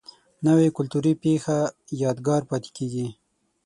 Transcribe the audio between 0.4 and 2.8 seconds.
نوې کلتوري پیښه یادګار پاتې